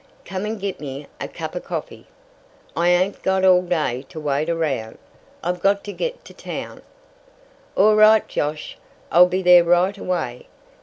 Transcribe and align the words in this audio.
"Come 0.25 0.45
and 0.47 0.59
git 0.59 0.79
me 0.79 1.05
a 1.19 1.27
cup 1.27 1.53
of 1.53 1.63
coffee. 1.63 2.07
I 2.75 2.89
ain't 2.89 3.21
got 3.21 3.45
all 3.45 3.61
day 3.61 4.01
to 4.09 4.19
wait 4.19 4.49
around! 4.49 4.97
I've 5.43 5.59
got 5.61 5.83
to 5.83 5.93
git 5.93 6.25
to 6.25 6.33
town!" 6.33 6.81
"All 7.75 7.93
right, 7.95 8.27
Josh. 8.27 8.79
I'll 9.11 9.27
be 9.27 9.43
there 9.43 9.63
right 9.63 9.95
away. 9.95 10.47